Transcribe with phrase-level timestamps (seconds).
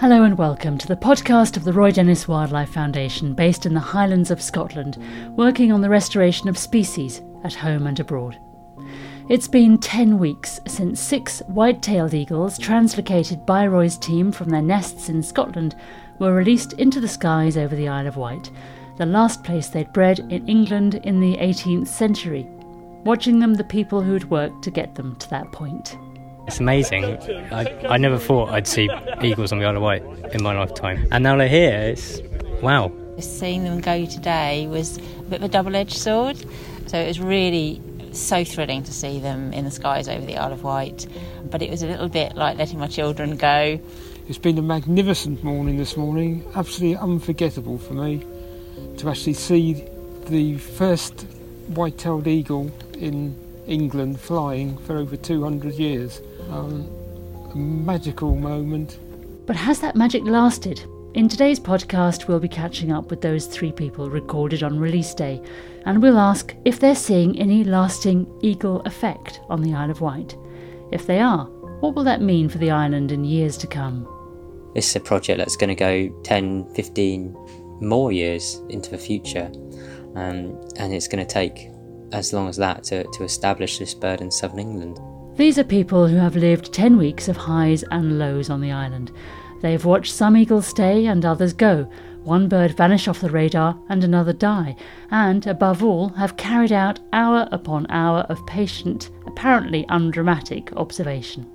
[0.00, 3.80] Hello and welcome to the podcast of the Roy Dennis Wildlife Foundation, based in the
[3.80, 4.96] Highlands of Scotland,
[5.36, 8.38] working on the restoration of species at home and abroad.
[9.28, 14.62] It's been 10 weeks since six white tailed eagles, translocated by Roy's team from their
[14.62, 15.74] nests in Scotland,
[16.20, 18.52] were released into the skies over the Isle of Wight,
[18.98, 22.46] the last place they'd bred in England in the 18th century.
[23.02, 25.98] Watching them, the people who'd worked to get them to that point.
[26.48, 27.04] It's amazing.
[27.52, 28.88] I, I never thought I'd see
[29.22, 31.06] eagles on the Isle of Wight in my lifetime.
[31.10, 31.78] And now they're here.
[31.78, 32.22] It's
[32.62, 32.90] wow.
[33.20, 36.42] Seeing them go today was a bit of a double edged sword.
[36.86, 37.82] So it was really
[38.12, 41.06] so thrilling to see them in the skies over the Isle of Wight.
[41.50, 43.78] But it was a little bit like letting my children go.
[44.26, 48.24] It's been a magnificent morning this morning, absolutely unforgettable for me
[48.96, 49.84] to actually see
[50.28, 51.26] the first
[51.66, 53.36] white tailed eagle in
[53.66, 56.22] England flying for over 200 years.
[56.50, 56.88] Um,
[57.52, 58.98] a magical moment.
[59.46, 60.84] But has that magic lasted?
[61.14, 65.42] In today's podcast, we'll be catching up with those three people recorded on release day,
[65.86, 70.36] and we'll ask if they're seeing any lasting eagle effect on the Isle of Wight.
[70.92, 71.46] If they are,
[71.80, 74.06] what will that mean for the island in years to come?
[74.74, 79.50] This is a project that's going to go 10, 15 more years into the future,
[80.14, 81.70] um, and it's going to take
[82.12, 84.98] as long as that to, to establish this bird in southern England.
[85.38, 89.12] These are people who have lived 10 weeks of highs and lows on the island.
[89.60, 91.88] They've watched some eagles stay and others go,
[92.24, 94.74] one bird vanish off the radar and another die,
[95.12, 101.48] and, above all, have carried out hour upon hour of patient, apparently undramatic observation.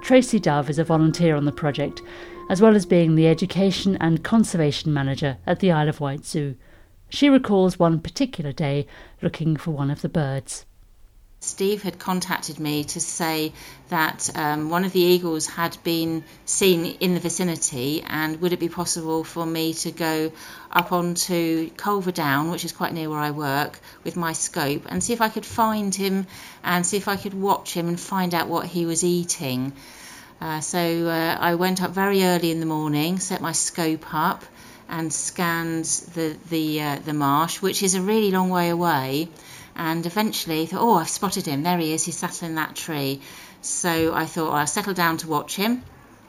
[0.00, 2.00] Tracy Dove is a volunteer on the project,
[2.48, 6.56] as well as being the education and conservation manager at the Isle of Wight Zoo.
[7.10, 8.86] She recalls one particular day
[9.20, 10.64] looking for one of the birds.
[11.42, 13.50] Steve had contacted me to say
[13.88, 18.60] that um, one of the eagles had been seen in the vicinity, and would it
[18.60, 20.30] be possible for me to go
[20.70, 25.02] up onto Culver Down, which is quite near where I work, with my scope and
[25.02, 26.26] see if I could find him
[26.62, 29.72] and see if I could watch him and find out what he was eating.
[30.42, 34.44] Uh, so uh, I went up very early in the morning, set my scope up,
[34.90, 39.30] and scanned the the uh, the marsh, which is a really long way away.
[39.80, 41.62] And eventually, thought, oh, I've spotted him.
[41.62, 42.04] There he is.
[42.04, 43.22] He's sat in that tree.
[43.62, 45.82] So I thought, well, I'll settle down to watch him,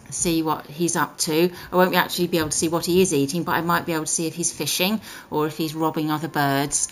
[0.09, 1.51] see what he's up to.
[1.69, 3.91] I won't actually be able to see what he is eating, but I might be
[3.91, 6.87] able to see if he's fishing or if he's robbing other birds.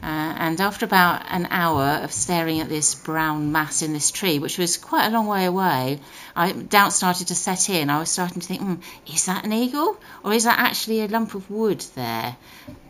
[0.00, 4.38] Uh, and after about an hour of staring at this brown mass in this tree,
[4.38, 5.98] which was quite a long way away,
[6.36, 7.90] I, doubt started to set in.
[7.90, 8.80] I was starting to think, mm,
[9.12, 9.96] is that an eagle?
[10.22, 12.36] Or is that actually a lump of wood there?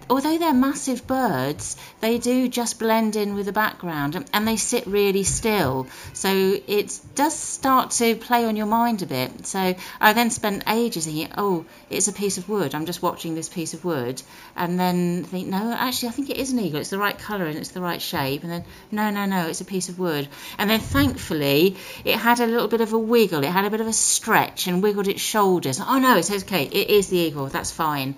[0.09, 4.87] Although they're massive birds, they do just blend in with the background and they sit
[4.87, 5.87] really still.
[6.13, 6.29] So
[6.67, 9.47] it does start to play on your mind a bit.
[9.47, 12.75] So I then spent ages thinking, oh, it's a piece of wood.
[12.75, 14.23] I'm just watching this piece of wood.
[14.55, 16.81] And then think, no, actually, I think it is an eagle.
[16.81, 18.43] It's the right colour and it's the right shape.
[18.43, 20.29] And then, no, no, no, it's a piece of wood.
[20.59, 23.43] And then thankfully, it had a little bit of a wiggle.
[23.43, 25.81] It had a bit of a stretch and wiggled its shoulders.
[25.81, 26.65] Oh, no, it's okay.
[26.65, 27.47] It is the eagle.
[27.47, 28.15] That's fine.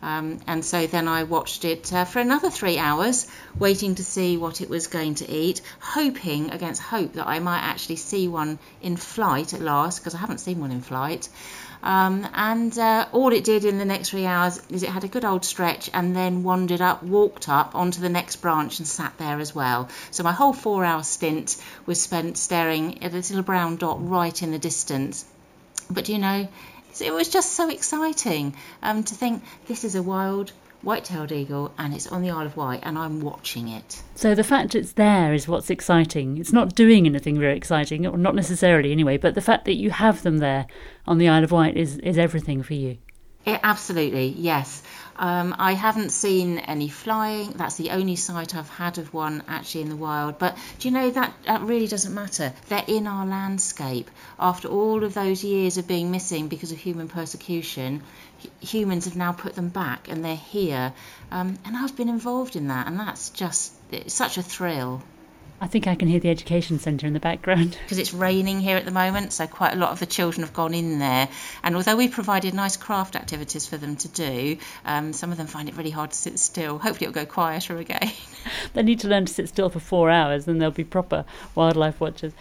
[0.00, 3.26] Um, and so then I watched it uh, for another three hours,
[3.58, 7.62] waiting to see what it was going to eat, hoping against hope that I might
[7.62, 11.28] actually see one in flight at last, because I haven't seen one in flight.
[11.82, 15.08] Um, and uh, all it did in the next three hours is it had a
[15.08, 19.16] good old stretch and then wandered up, walked up onto the next branch and sat
[19.18, 19.88] there as well.
[20.10, 24.42] So my whole four hour stint was spent staring at this little brown dot right
[24.42, 25.24] in the distance.
[25.90, 26.48] But you know,
[27.00, 31.92] it was just so exciting um, to think this is a wild white-tailed eagle and
[31.92, 34.02] it's on the Isle of Wight and I'm watching it.
[34.14, 36.38] So the fact it's there is what's exciting.
[36.38, 39.90] It's not doing anything very exciting, or not necessarily anyway, but the fact that you
[39.90, 40.66] have them there
[41.06, 42.98] on the Isle of Wight is, is everything for you.
[43.48, 44.82] It, absolutely, yes.
[45.16, 47.52] Um, I haven't seen any flying.
[47.52, 50.38] That's the only sight I've had of one actually in the wild.
[50.38, 52.52] But do you know that, that really doesn't matter?
[52.68, 54.10] They're in our landscape.
[54.38, 58.02] After all of those years of being missing because of human persecution,
[58.60, 60.92] humans have now put them back and they're here.
[61.30, 63.72] Um, and I've been involved in that, and that's just
[64.08, 65.02] such a thrill.
[65.60, 67.76] I think I can hear the education centre in the background.
[67.82, 70.52] Because it's raining here at the moment, so quite a lot of the children have
[70.52, 71.28] gone in there.
[71.64, 75.48] And although we provided nice craft activities for them to do, um, some of them
[75.48, 76.78] find it really hard to sit still.
[76.78, 78.12] Hopefully, it'll go quieter again.
[78.74, 81.24] they need to learn to sit still for four hours, then they'll be proper
[81.54, 82.32] wildlife watchers.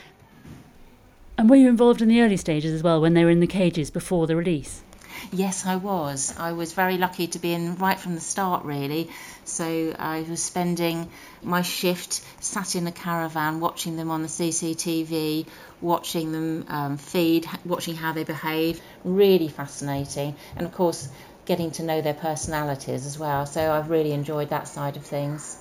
[1.38, 3.48] And were you involved in the early stages as well when they were in the
[3.48, 4.84] cages before the release?
[5.32, 6.34] Yes, I was.
[6.38, 9.10] I was very lucky to be in right from the start, really.
[9.46, 11.10] So I was spending
[11.44, 15.46] my shift sat in a caravan watching them on the CCTV,
[15.82, 18.82] watching them um, feed, watching how they behave.
[19.04, 20.36] Really fascinating.
[20.56, 21.10] And of course,
[21.46, 23.46] getting to know their personalities as well.
[23.46, 25.58] So I've really enjoyed that side of things.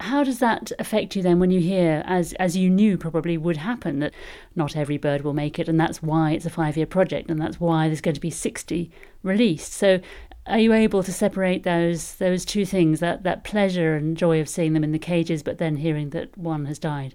[0.00, 3.56] How does that affect you then when you hear, as as you knew probably would
[3.56, 4.12] happen, that
[4.54, 7.40] not every bird will make it, and that's why it's a five year project, and
[7.40, 8.90] that's why there's going to be sixty
[9.22, 9.72] released.
[9.72, 10.00] So,
[10.46, 14.48] are you able to separate those those two things, that that pleasure and joy of
[14.50, 17.14] seeing them in the cages, but then hearing that one has died?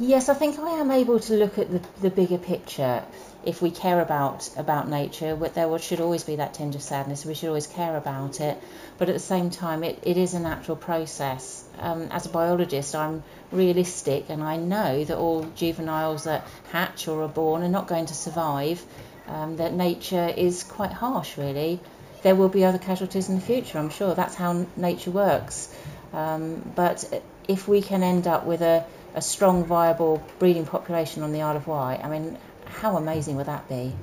[0.00, 3.04] Yes, I think I am able to look at the, the bigger picture.
[3.44, 7.24] If we care about about nature, there should always be that tinge of sadness.
[7.24, 8.60] We should always care about it,
[8.98, 11.62] but at the same time, it, it is a natural process.
[11.78, 17.22] Um, as a biologist, I'm realistic, and I know that all juveniles that hatch or
[17.22, 18.84] are born are not going to survive.
[19.28, 21.78] Um, that nature is quite harsh, really.
[22.24, 24.12] There will be other casualties in the future, I'm sure.
[24.16, 25.72] That's how nature works.
[26.12, 28.84] Um, but if we can end up with a
[29.14, 32.04] a strong, viable breeding population on the Isle of Wight.
[32.04, 33.94] I mean, how amazing would that be?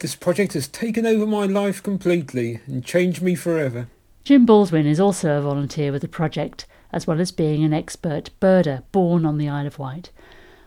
[0.00, 3.88] This project has taken over my life completely and changed me forever.
[4.24, 8.30] Jim Baldwin is also a volunteer with the project, as well as being an expert
[8.40, 10.10] birder born on the Isle of Wight.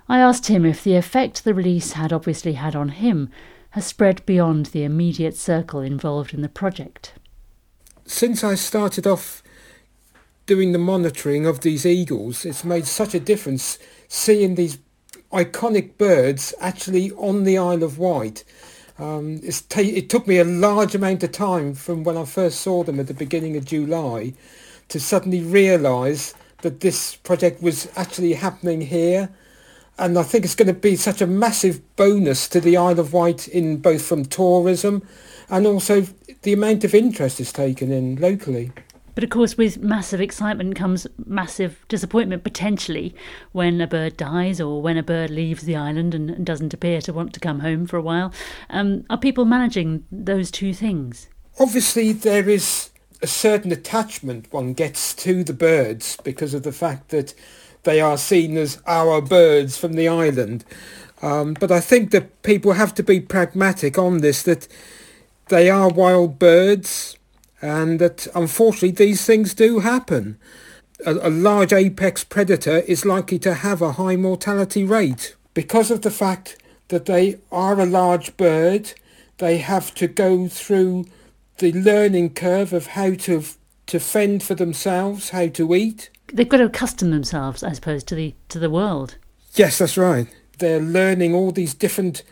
[0.07, 3.29] I asked him if the effect the release had obviously had on him
[3.71, 7.13] has spread beyond the immediate circle involved in the project.
[8.05, 9.43] Since I started off
[10.49, 14.79] doing the monitoring of these eagles, it's made such a difference seeing these
[15.31, 18.43] iconic birds actually on the Isle of Wight.
[18.97, 22.99] Um, it took me a large amount of time from when I first saw them
[22.99, 24.33] at the beginning of July
[24.87, 29.29] to suddenly realise that this project was actually happening here.
[29.99, 33.13] And I think it's going to be such a massive bonus to the Isle of
[33.13, 35.07] Wight in both from tourism
[35.47, 36.07] and also
[36.41, 38.71] the amount of interest it's taken in locally.
[39.19, 43.13] But of course, with massive excitement comes massive disappointment potentially
[43.51, 47.11] when a bird dies or when a bird leaves the island and, doesn't appear to
[47.11, 48.31] want to come home for a while.
[48.69, 51.27] Um, are people managing those two things?
[51.59, 57.09] Obviously, there is a certain attachment one gets to the birds because of the fact
[57.09, 57.33] that
[57.83, 60.63] they are seen as our birds from the island.
[61.21, 64.69] Um, but I think that people have to be pragmatic on this, that
[65.49, 67.17] they are wild birds
[67.61, 70.37] and that unfortunately these things do happen.
[71.05, 76.01] A, a, large apex predator is likely to have a high mortality rate because of
[76.01, 76.57] the fact
[76.89, 78.93] that they are a large bird.
[79.37, 81.05] They have to go through
[81.59, 83.43] the learning curve of how to
[83.87, 86.11] to fend for themselves, how to eat.
[86.31, 89.15] They've got to accustom themselves, I suppose, to the to the world.
[89.55, 90.27] Yes, that's right.
[90.59, 92.23] They're learning all these different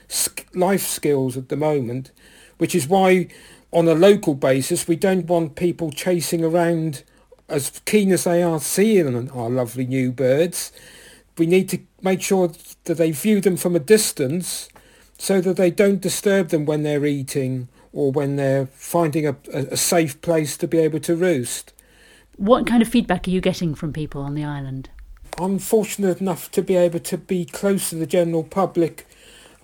[0.54, 2.12] life skills at the moment,
[2.58, 3.30] which is why
[3.72, 7.04] on a local basis, we don't want people chasing around
[7.50, 10.72] as keen as they are seeing our lovely new birds.
[11.38, 12.52] We need to make sure
[12.86, 14.69] that they view them from a distance
[15.18, 19.78] so that they don't disturb them when they're eating or when they're finding a, a
[19.78, 21.74] safe place to be able to roost.
[22.36, 24.90] What kind of feedback are you getting from people on the island?
[25.40, 29.08] I'm fortunate enough to be able to be close to the general public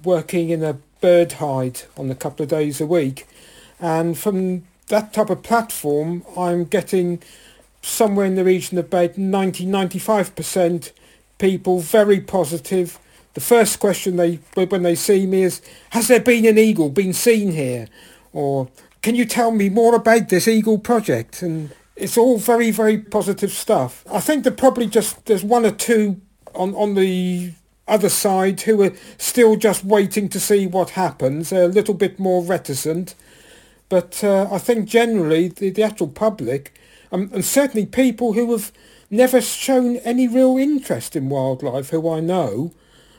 [0.03, 3.27] working in a bird hide on a couple of days a week
[3.83, 7.21] and from that type of platform, I'm getting
[7.81, 10.91] somewhere in the region of about 90 95%
[11.37, 12.97] people very positive.
[13.33, 17.11] The first question they when they see me is, has there been an eagle been
[17.11, 17.89] seen here?
[18.31, 18.69] Or
[19.01, 21.41] can you tell me more about this eagle project?
[21.41, 24.05] And it's all very, very positive stuff.
[24.09, 26.21] I think there probably just there's one or two
[26.55, 27.51] on, on the
[27.85, 31.49] other side who are still just waiting to see what happens.
[31.49, 33.13] They're a little bit more reticent.
[33.93, 36.73] But uh, I think generally the, the actual public,
[37.11, 38.71] um, and certainly people who have
[39.11, 42.73] never shown any real interest in wildlife, who I know,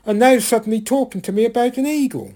[0.04, 2.34] are now suddenly talking to me about an eagle.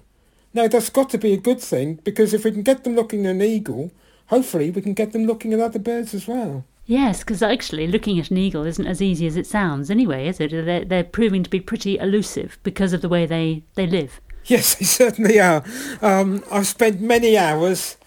[0.53, 3.25] Now that's got to be a good thing because if we can get them looking
[3.25, 3.91] at an eagle,
[4.27, 6.63] hopefully we can get them looking at other birds as well.
[6.85, 10.39] Yes, because actually looking at an eagle isn't as easy as it sounds anyway, is
[10.39, 10.51] it?
[10.51, 14.21] They're, they're proving to be pretty elusive because of the way they, they live.
[14.45, 15.61] Yes, they certainly are.
[16.01, 17.97] Um, I've spent many hours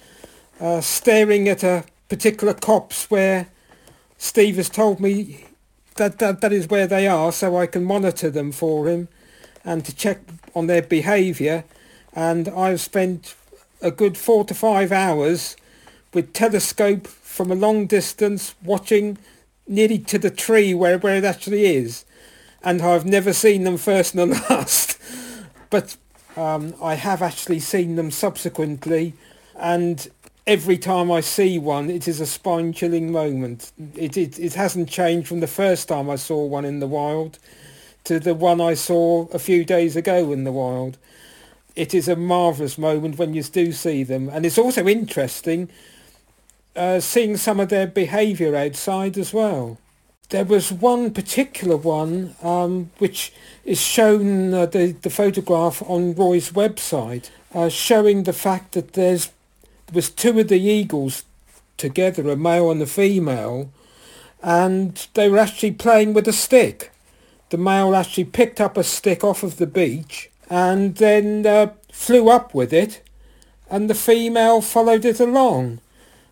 [0.62, 3.48] uh, staring at a particular copse where
[4.16, 5.44] Steve has told me
[5.96, 9.08] that, that that is where they are so I can monitor them for him
[9.64, 10.20] and to check
[10.54, 11.64] on their behaviour.
[12.14, 13.34] And I've spent
[13.80, 15.56] a good four to five hours
[16.14, 19.18] with telescope from a long distance watching
[19.66, 22.04] nearly to the tree where, where it actually is.
[22.62, 25.00] And I've never seen them first and last.
[25.70, 25.96] But
[26.36, 29.14] um, I have actually seen them subsequently.
[29.56, 30.08] And
[30.46, 33.72] every time I see one, it is a spine-chilling moment.
[33.94, 37.38] It, it it hasn't changed from the first time I saw one in the wild
[38.04, 40.98] to the one I saw a few days ago in the wild.
[41.76, 45.68] It is a marvellous moment when you do see them, and it's also interesting
[46.74, 49.78] uh, seeing some of their behaviour outside as well.
[50.30, 53.32] There was one particular one um, which
[53.64, 59.26] is shown uh, the the photograph on Roy's website, uh, showing the fact that there's
[59.26, 59.41] there
[59.92, 61.24] was two of the eagles
[61.76, 63.70] together, a male and a female,
[64.42, 66.92] and they were actually playing with a stick.
[67.50, 72.28] The male actually picked up a stick off of the beach and then uh, flew
[72.28, 73.02] up with it,
[73.70, 75.80] and the female followed it along.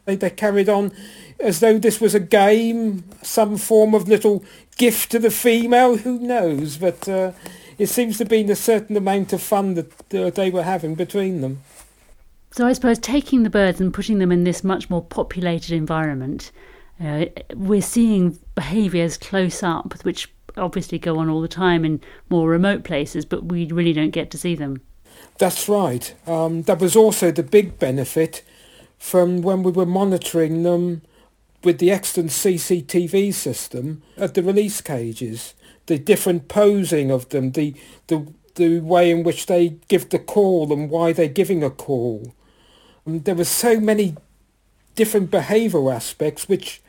[0.05, 0.93] They, they carried on
[1.39, 4.45] as though this was a game, some form of little
[4.77, 7.33] gift to the female, who knows, but uh,
[7.79, 11.41] it seems to be a certain amount of fun that uh, they were having between
[11.41, 11.63] them.
[12.53, 16.51] So I suppose taking the birds and putting them in this much more populated environment,
[17.01, 22.49] uh, we're seeing behaviours close up, which obviously go on all the time in more
[22.49, 24.83] remote places, but we really don't get to see them.
[25.39, 26.13] That's right.
[26.27, 28.43] Um, that was also the big benefit
[28.99, 31.03] from when we were monitoring them
[31.63, 35.55] with the Exton CCTV system at the release cages.
[35.87, 37.75] The different posing of them, the
[38.09, 42.35] the the way in which they give the call and why they're giving a call.
[43.19, 44.17] There were so many
[44.95, 46.81] different behavioural aspects which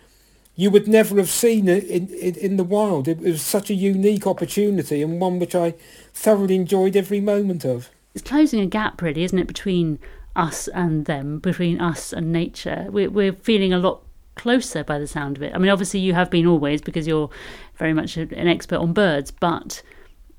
[0.55, 3.07] you would never have seen in, in, in the wild.
[3.07, 5.75] It was such a unique opportunity and one which I
[6.13, 7.89] thoroughly enjoyed every moment of.
[8.13, 9.99] It's closing a gap, really, isn't it, between
[10.35, 12.87] us and them, between us and nature.
[12.89, 14.03] We're, we're feeling a lot
[14.35, 15.53] closer by the sound of it.
[15.55, 17.29] I mean, obviously, you have been always because you're
[17.77, 19.81] very much an expert on birds, but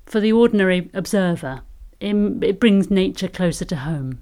[0.05, 1.61] for the ordinary observer,
[1.99, 4.21] it, it brings nature closer to home.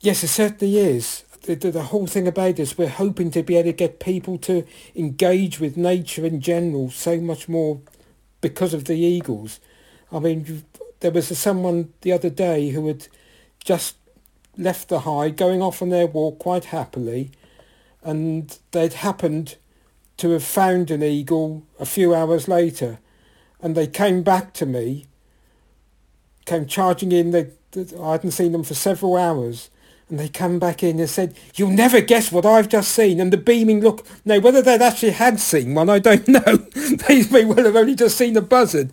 [0.00, 1.24] Yes, it certainly is.
[1.42, 4.38] The, the, the, whole thing about this, we're hoping to be able to get people
[4.38, 4.64] to
[4.94, 7.80] engage with nature in general so much more
[8.40, 9.58] because of the eagles.
[10.12, 10.64] I mean,
[11.00, 13.08] there was someone the other day who had
[13.64, 13.96] just
[14.56, 17.30] left the hide, going off on their walk quite happily,
[18.02, 19.56] and they'd happened
[20.18, 22.98] to have found an eagle a few hours later,
[23.60, 25.06] and they came back to me,
[26.44, 27.30] came charging in.
[27.30, 27.50] They,
[28.00, 29.70] I hadn't seen them for several hours,
[30.08, 33.32] and they come back in and said, "You'll never guess what I've just seen." And
[33.32, 34.06] the beaming look.
[34.24, 36.56] Now, whether they'd actually had seen one, I don't know.
[36.56, 38.90] they may well have only just seen a buzzard,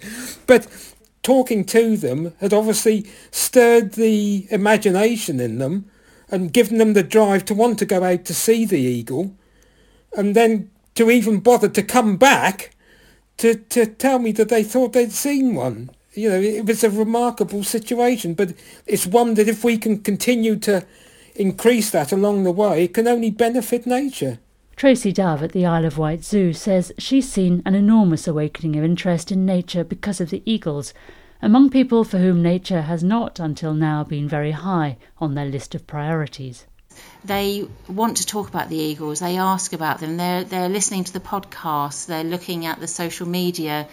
[0.48, 0.67] but
[1.24, 5.89] talking to them had obviously stirred the imagination in them
[6.29, 9.36] and given them the drive to want to go out to see the eagle,
[10.15, 12.75] and then to even bother to come back
[13.38, 16.89] to to tell me that they thought they'd seen one you know, it was a
[16.89, 18.53] remarkable situation, but
[18.88, 20.86] it's one that if we can continue to
[21.36, 24.39] increase that along the way, it can only benefit nature.
[24.75, 28.84] Tracy Dove at the Isle of Wight Zoo says she's seen an enormous awakening of
[28.84, 30.94] interest in nature because of the eagles,
[31.42, 35.75] among people for whom nature has not until now been very high on their list
[35.75, 36.65] of priorities.
[37.24, 41.13] They want to talk about the eagles, they ask about them, they're, they're listening to
[41.13, 43.88] the podcasts, they're looking at the social media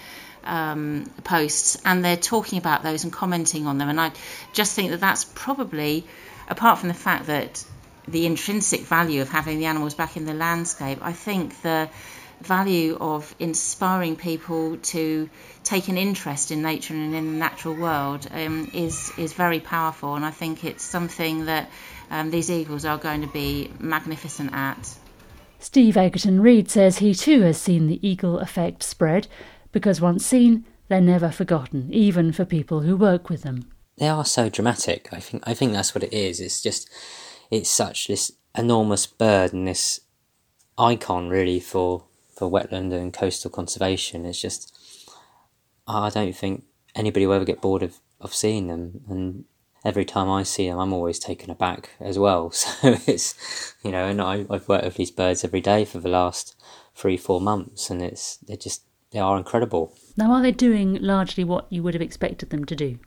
[0.44, 3.88] um, posts and they're talking about those and commenting on them.
[3.88, 4.12] And I
[4.52, 6.04] just think that that's probably,
[6.49, 7.64] apart from the fact that
[8.08, 11.88] the intrinsic value of having the animals back in the landscape, I think the
[12.40, 15.30] value of inspiring people to
[15.62, 20.16] take an interest in nature and in the natural world um, is is very powerful,
[20.16, 21.70] and I think it's something that
[22.11, 24.99] um, these eagles are going to be magnificent at.
[25.58, 29.28] Steve Egerton Read says he too has seen the eagle effect spread
[29.70, 33.71] because once seen, they're never forgotten, even for people who work with them.
[33.99, 35.08] They are so dramatic.
[35.12, 36.40] I think I think that's what it is.
[36.40, 36.88] It's just
[37.50, 40.00] it's such this enormous bird and this
[40.78, 44.25] icon really for for wetland and coastal conservation.
[44.25, 44.75] It's just
[45.87, 49.44] I don't think anybody will ever get bored of, of seeing them and
[49.84, 52.50] every time I see them I'm always taken aback as well.
[52.82, 56.08] So it's you know, and I, I've worked with these birds every day for the
[56.08, 56.54] last
[56.94, 58.82] three, four months and it's they're just
[59.12, 59.94] they are incredible.
[60.16, 62.99] Now, are they doing largely what you would have expected them to do?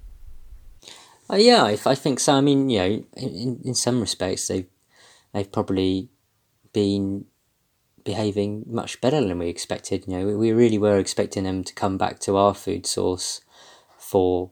[1.30, 2.34] Uh, yeah, I, I, think so.
[2.34, 4.68] I mean, you know, in, in some respects, they've
[5.34, 6.10] they've probably
[6.72, 7.26] been
[8.04, 10.06] behaving much better than we expected.
[10.08, 13.42] You know, we really were expecting them to come back to our food source
[13.98, 14.52] for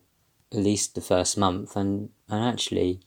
[0.51, 3.01] at least the first month, and and actually,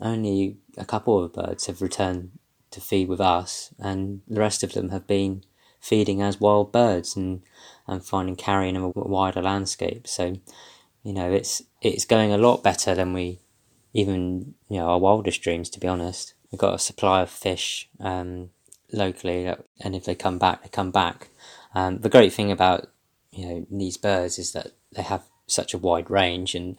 [0.00, 2.38] only a couple of birds have returned
[2.70, 5.44] to feed with us, and the rest of them have been
[5.80, 7.42] feeding as wild birds and
[7.86, 10.08] and finding carrying a wider landscape.
[10.08, 10.36] So,
[11.02, 13.38] you know, it's it's going a lot better than we
[13.92, 16.34] even you know our wildest dreams, to be honest.
[16.50, 18.50] we've got a supply of fish um,
[18.92, 21.28] locally, and if they come back, they come back.
[21.74, 22.88] Um, the great thing about
[23.30, 26.76] you know these birds is that they have such a wide range, and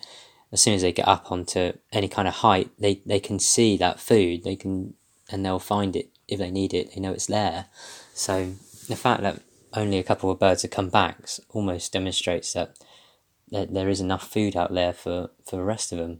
[0.51, 3.75] as soon as they get up onto any kind of height, they, they can see
[3.77, 4.43] that food.
[4.43, 4.93] They can
[5.29, 6.93] and they'll find it if they need it.
[6.93, 7.65] They know it's there.
[8.13, 8.53] So
[8.87, 9.41] the fact that
[9.73, 12.77] only a couple of birds have come back almost demonstrates that
[13.53, 16.19] there is enough food out there for, for the rest of them.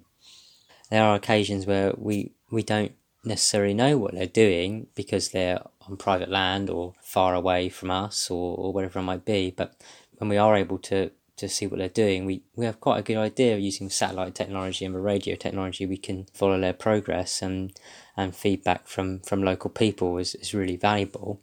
[0.90, 2.94] There are occasions where we, we don't
[3.25, 8.30] necessarily know what they're doing because they're on private land or far away from us
[8.30, 9.52] or, or whatever it might be.
[9.52, 9.75] But
[10.18, 13.04] when we are able to, to see what they're doing, we, we have quite a
[13.04, 15.86] good idea using satellite technology and the radio technology.
[15.86, 17.74] We can follow their progress and,
[18.16, 21.42] and feedback from, from local people is, is really valuable.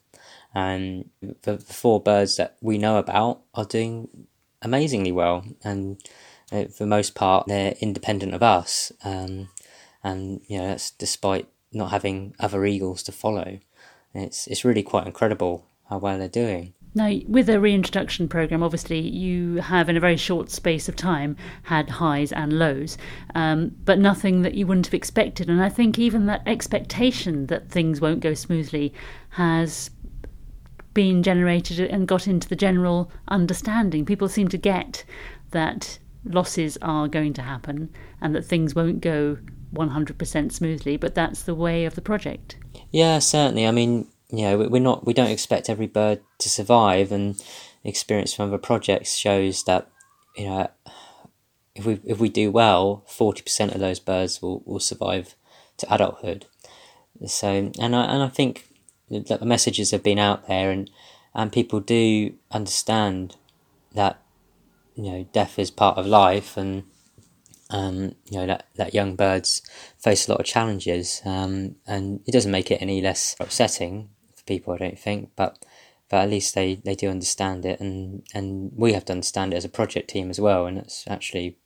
[0.54, 1.10] And
[1.42, 4.08] the four birds that we know about are doing
[4.62, 5.44] amazingly well.
[5.64, 6.00] And
[6.52, 8.92] uh, for the most part, they're independent of us.
[9.04, 9.48] Um,
[10.02, 13.58] and, you know, that's despite not having other eagles to follow.
[14.14, 16.74] It's, it's really quite incredible how well they're doing.
[16.92, 21.36] Now, with a reintroduction program, obviously you have in a very short space of time
[21.62, 22.98] had highs and lows,
[23.36, 25.48] um, but nothing that you wouldn't have expected.
[25.48, 28.92] And I think even that expectation that things won't go smoothly
[29.30, 29.90] has
[30.94, 34.04] been generated and got into the general understanding.
[34.04, 35.04] People seem to get
[35.50, 39.38] that losses are going to happen and that things won't go
[39.72, 42.56] 100% smoothly, but that's the way of the project.
[42.90, 43.66] Yeah, certainly.
[43.66, 47.42] I mean, you know, we're not we don't expect every bird to survive, and
[47.84, 49.90] experience from other projects shows that
[50.36, 50.70] you know
[51.74, 55.34] if we if we do well, forty percent of those birds will, will survive
[55.78, 56.46] to adulthood.
[57.26, 58.68] So, and I and I think
[59.10, 60.90] that the messages have been out there, and
[61.34, 63.36] and people do understand
[63.94, 64.20] that
[64.94, 66.84] you know death is part of life, and
[67.70, 69.62] um, you know that, that young birds
[69.98, 74.44] face a lot of challenges, um, and it doesn't make it any less upsetting for
[74.44, 75.64] people, I don't think, but
[76.08, 79.56] but at least they, they do understand it, and and we have to understand it
[79.56, 81.56] as a project team as well, and it's actually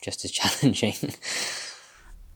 [0.00, 0.94] just as challenging.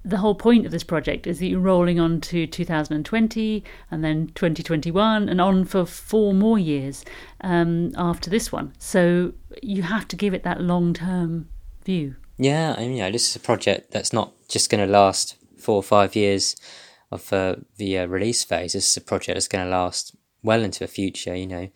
[0.04, 4.26] The whole point of this project is that you're rolling on to 2020 and then
[4.34, 7.04] 2021 and on for four more years
[7.40, 8.74] um, after this one.
[8.78, 11.48] So you have to give it that long term
[11.84, 12.16] view.
[12.36, 15.76] Yeah, I mean, know, this is a project that's not just going to last four
[15.76, 16.56] or five years
[17.10, 18.74] of uh, the uh, release phase.
[18.74, 21.34] This is a project that's going to last well into the future.
[21.34, 21.68] You know,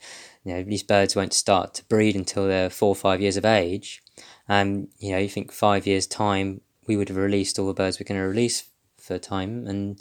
[0.45, 3.45] you know these birds won't start to breed until they're four or five years of
[3.45, 4.03] age.
[4.49, 8.01] And you know, you think five years time we would have released all the birds
[8.01, 10.01] we're going to release for a time, and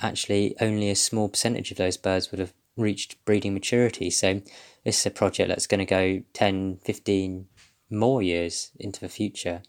[0.00, 4.08] actually only a small percentage of those birds would have reached breeding maturity.
[4.08, 4.40] So
[4.84, 7.46] this is a project that's going to go 10, 15
[7.90, 9.62] more years into the future,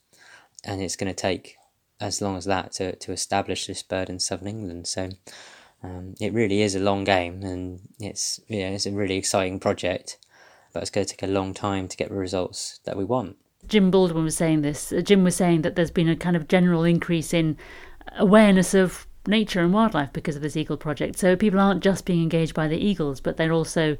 [0.63, 1.58] and it's going to take
[1.99, 4.88] as long as that to, to establish this bird in southern England.
[4.88, 5.10] So
[5.84, 10.17] um, it really is a long game, and it's yeah, it's a really exciting project,
[10.73, 13.38] but it's going to take a long time to get the results that we want.
[13.67, 14.91] Jim Baldwin was saying this.
[14.91, 17.58] Uh, Jim was saying that there's been a kind of general increase in
[18.17, 21.17] awareness of nature and wildlife because of this eagle project.
[21.17, 23.97] So people aren't just being engaged by the eagles, but they're also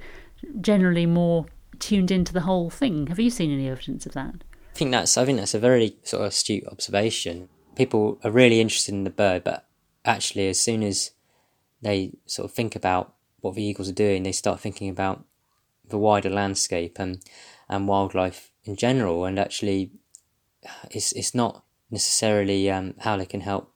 [0.60, 1.46] generally more
[1.80, 3.08] tuned into the whole thing.
[3.08, 4.36] Have you seen any evidence of that?
[4.74, 8.60] I think that's I think that's a very sort of astute observation people are really
[8.60, 9.66] interested in the bird, but
[10.06, 11.12] actually, as soon as
[11.82, 15.24] they sort of think about what the eagles are doing, they start thinking about
[15.88, 17.20] the wider landscape and
[17.70, 19.26] and wildlife in general.
[19.26, 19.92] And actually,
[20.92, 23.72] it's it's not necessarily um, how they can help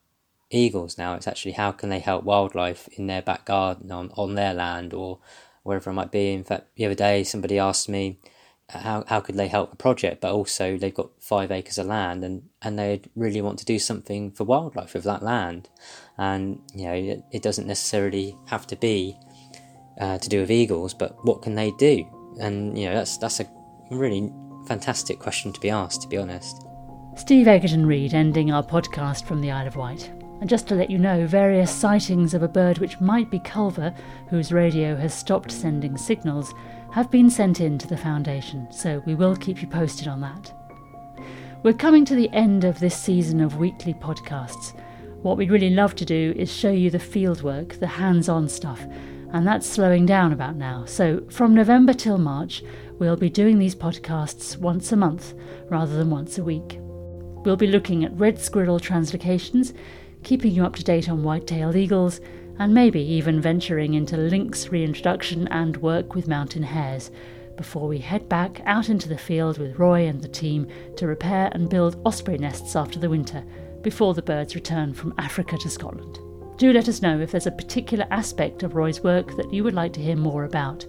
[0.49, 1.15] eagles now.
[1.15, 4.93] It's actually how can they help wildlife in their back garden on on their land
[4.93, 5.19] or
[5.63, 6.33] wherever it might be.
[6.33, 8.19] In fact, the other day somebody asked me
[8.69, 10.21] how how could they help the project?
[10.21, 13.79] But also they've got five acres of land and and they really want to do
[13.79, 15.69] something for wildlife with that land,
[16.17, 19.17] and you know it, it doesn't necessarily have to be
[19.99, 22.05] uh, to do with eagles, but what can they do?
[22.39, 23.47] And you know that's that's a
[23.91, 24.31] really
[24.67, 26.01] fantastic question to be asked.
[26.03, 26.65] To be honest.
[27.15, 30.11] Steve Egerton Read ending our podcast from the Isle of Wight.
[30.39, 33.91] And just to let you know, various sightings of a bird which might be Culver,
[34.29, 36.53] whose radio has stopped sending signals,
[36.91, 40.53] have been sent in to the Foundation, so we will keep you posted on that.
[41.63, 44.79] We're coming to the end of this season of weekly podcasts.
[45.23, 48.85] What we'd really love to do is show you the fieldwork, the hands on stuff,
[49.31, 50.85] and that's slowing down about now.
[50.85, 52.63] So from November till March,
[52.99, 55.33] we'll be doing these podcasts once a month
[55.69, 56.77] rather than once a week.
[56.79, 59.73] We'll be looking at red squirrel translocations,
[60.23, 62.19] keeping you up to date on white tailed eagles,
[62.59, 67.11] and maybe even venturing into lynx reintroduction and work with mountain hares
[67.55, 71.49] before we head back out into the field with Roy and the team to repair
[71.53, 73.43] and build osprey nests after the winter
[73.81, 76.19] before the birds return from Africa to Scotland.
[76.57, 79.75] Do let us know if there's a particular aspect of Roy's work that you would
[79.75, 80.87] like to hear more about.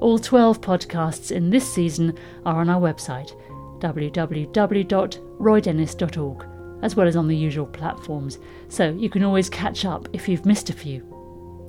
[0.00, 3.32] All 12 podcasts in this season are on our website,
[3.80, 6.46] www.roydennis.org,
[6.82, 10.44] as well as on the usual platforms, so you can always catch up if you've
[10.44, 11.02] missed a few.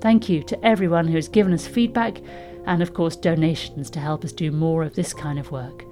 [0.02, 2.20] Thank you to everyone who has given us feedback
[2.66, 5.86] and, of course, donations to help us do more of this kind of work.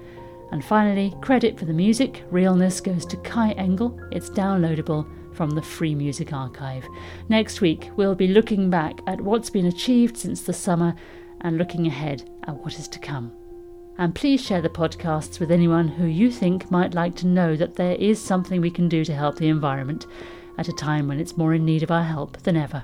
[0.51, 3.99] And finally, credit for the music, Realness, goes to Kai Engel.
[4.11, 5.07] It's downloadable
[5.37, 6.85] from the Free Music Archive.
[7.29, 10.95] Next week, we'll be looking back at what's been achieved since the summer
[11.41, 13.31] and looking ahead at what is to come.
[13.99, 17.75] And please share the podcasts with anyone who you think might like to know that
[17.75, 20.07] there is something we can do to help the environment
[20.57, 22.83] at a time when it's more in need of our help than ever.